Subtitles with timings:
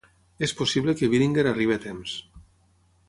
[0.47, 2.17] És possible que Billinger arribi a temps.